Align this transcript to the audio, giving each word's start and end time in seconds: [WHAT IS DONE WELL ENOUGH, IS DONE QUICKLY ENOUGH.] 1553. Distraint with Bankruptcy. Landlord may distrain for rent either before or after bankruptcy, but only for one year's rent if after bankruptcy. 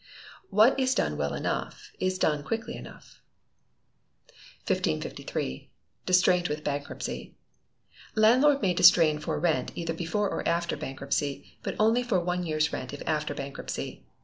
[WHAT 0.49 0.79
IS 0.79 0.95
DONE 0.95 1.15
WELL 1.15 1.35
ENOUGH, 1.35 1.91
IS 1.99 2.17
DONE 2.17 2.41
QUICKLY 2.41 2.75
ENOUGH.] 2.75 3.13
1553. 4.65 5.69
Distraint 6.07 6.49
with 6.49 6.63
Bankruptcy. 6.63 7.35
Landlord 8.15 8.63
may 8.63 8.73
distrain 8.73 9.19
for 9.19 9.39
rent 9.39 9.71
either 9.75 9.93
before 9.93 10.27
or 10.27 10.41
after 10.49 10.75
bankruptcy, 10.75 11.55
but 11.61 11.75
only 11.77 12.01
for 12.01 12.19
one 12.19 12.43
year's 12.43 12.73
rent 12.73 12.95
if 12.95 13.03
after 13.05 13.35
bankruptcy. 13.35 14.03